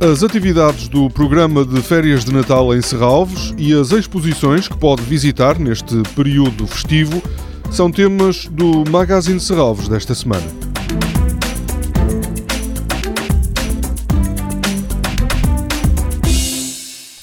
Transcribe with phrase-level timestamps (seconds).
[0.00, 5.02] as atividades do programa de férias de Natal em Serralves e as exposições que pode
[5.02, 7.22] visitar neste período festivo
[7.70, 10.44] são temas do Magazine Serralves desta semana.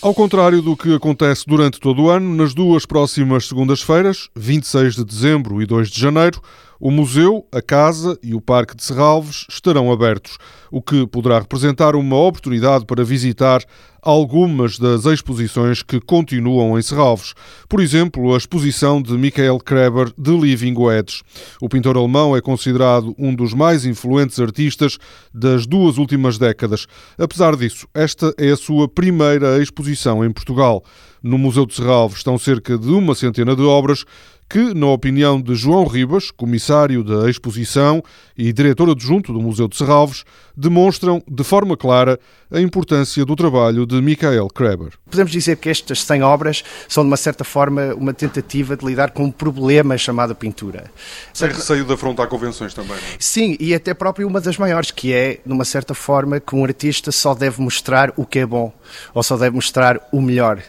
[0.02, 5.06] Ao contrário do que acontece durante todo o ano, nas duas próximas segundas-feiras, 26 de
[5.06, 6.42] dezembro e 2 de janeiro,
[6.86, 10.38] o museu, a casa e o Parque de Serralves estarão abertos,
[10.70, 13.64] o que poderá representar uma oportunidade para visitar
[14.02, 17.36] algumas das exposições que continuam em Serralves.
[17.70, 21.22] Por exemplo, a exposição de Michael Kreber de Living Wedge.
[21.62, 24.98] O pintor alemão é considerado um dos mais influentes artistas
[25.34, 26.86] das duas últimas décadas.
[27.18, 30.84] Apesar disso, esta é a sua primeira exposição em Portugal.
[31.24, 34.04] No Museu de Serralves estão cerca de uma centena de obras
[34.50, 38.04] que, na opinião de João Ribas, comissário da exposição
[38.38, 42.20] e diretor adjunto do Museu de Serralves, demonstram de forma clara
[42.52, 44.94] a importância do trabalho de Michael Kreber.
[45.10, 49.12] Podemos dizer que estas 100 obras são, de uma certa forma, uma tentativa de lidar
[49.12, 50.92] com um problema chamado pintura.
[51.34, 52.92] Sem receio de afrontar convenções também.
[52.92, 52.98] Não?
[52.98, 53.18] É?
[53.18, 56.64] Sim, e até próprio uma das maiores, que é, de uma certa forma, que um
[56.64, 58.72] artista só deve mostrar o que é bom,
[59.16, 60.62] ou só deve mostrar o melhor.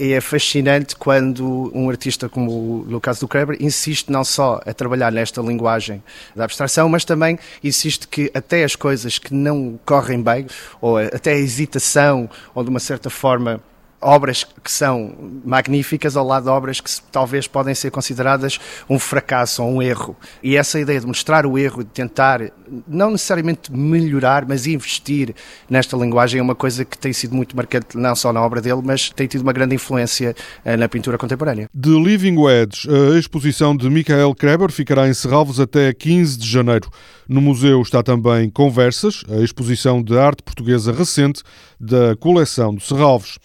[0.00, 4.72] E é fascinante quando um artista como no caso do Kreber insiste não só a
[4.72, 6.00] trabalhar nesta linguagem
[6.36, 10.46] da abstração, mas também insiste que até as coisas que não correm bem,
[10.80, 13.60] ou até a hesitação, ou de uma certa forma
[14.00, 19.62] obras que são magníficas ao lado de obras que talvez podem ser consideradas um fracasso
[19.62, 20.16] ou um erro.
[20.42, 22.40] E essa ideia de mostrar o erro, de tentar
[22.86, 25.34] não necessariamente melhorar, mas investir
[25.68, 28.82] nesta linguagem é uma coisa que tem sido muito marcante não só na obra dele,
[28.84, 31.68] mas tem tido uma grande influência eh, na pintura contemporânea.
[31.80, 36.88] The Living Wedge, a exposição de Michael Kreber ficará em Serralves até 15 de janeiro.
[37.28, 41.42] No museu está também Conversas, a exposição de arte portuguesa recente
[41.78, 43.38] da coleção de Serralves.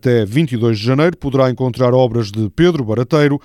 [0.00, 3.38] Até 22 de janeiro poderá encontrar obras de Pedro Barateiro,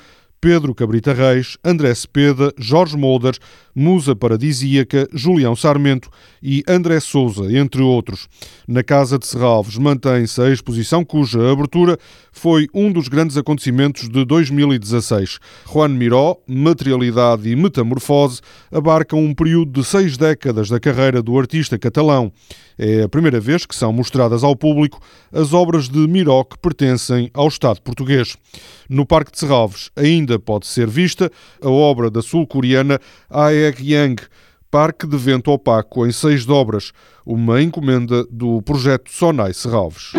[0.46, 3.36] Pedro Cabrita Reis, André Cepeda, Jorge Molder,
[3.74, 6.08] Musa Paradisíaca, Julião Sarmento
[6.40, 8.30] e André Souza, entre outros.
[8.68, 11.98] Na Casa de Serralves mantém-se a exposição cuja abertura
[12.32, 15.40] foi um dos grandes acontecimentos de 2016.
[15.66, 18.40] Juan Miró, Materialidade e Metamorfose
[18.72, 22.32] abarcam um período de seis décadas da carreira do artista catalão.
[22.78, 25.00] É a primeira vez que são mostradas ao público
[25.32, 28.36] as obras de Miró que pertencem ao Estado português.
[28.90, 29.90] No Parque de Serralves
[30.36, 31.32] ainda pode ser vista
[31.62, 34.24] a obra da sul-coreana Aeg Yang,
[34.70, 36.92] Parque de Vento Opaco em seis dobras,
[37.26, 40.12] uma encomenda do projeto Sonai Serralves.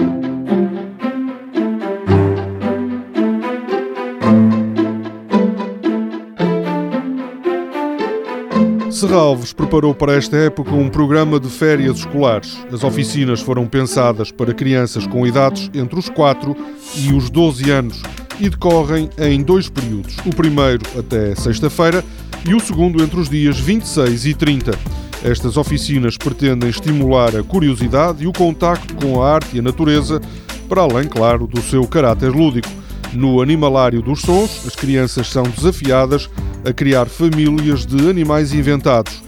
[8.91, 12.56] Serralves preparou para esta época um programa de férias escolares.
[12.72, 16.56] As oficinas foram pensadas para crianças com idades entre os 4
[16.97, 18.03] e os 12 anos
[18.41, 20.17] e decorrem em dois períodos.
[20.25, 22.05] O primeiro até sexta-feira
[22.47, 24.79] e o segundo entre os dias 26 e 30.
[25.25, 30.21] Estas oficinas pretendem estimular a curiosidade e o contacto com a arte e a natureza,
[30.69, 32.69] para além, claro, do seu caráter lúdico.
[33.13, 36.29] No Animalário dos Sons, as crianças são desafiadas
[36.65, 39.23] a criar famílias de animais inventados.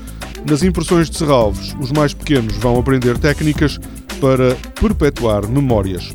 [0.49, 3.79] Nas impressões de Serralves, os mais pequenos vão aprender técnicas
[4.21, 6.15] para perpetuar memórias.